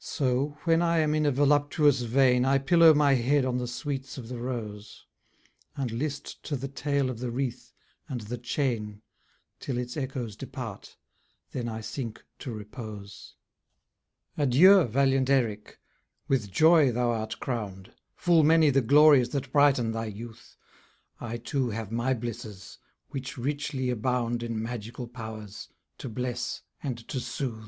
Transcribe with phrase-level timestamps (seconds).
[0.00, 4.18] So, when I am in a voluptuous vein, I pillow my head on the sweets
[4.18, 5.06] of the rose,
[5.76, 7.72] And list to the tale of the wreath,
[8.08, 9.00] and the chain,
[9.60, 10.96] Till its echoes depart;
[11.52, 13.36] then I sink to repose.
[14.36, 15.78] Adieu, valiant Eric!
[16.26, 20.56] with joy thou art crown'd; Full many the glories that brighten thy youth,
[21.20, 22.78] I too have my blisses,
[23.10, 25.68] which richly abound In magical powers,
[25.98, 27.58] to bless and to sooth.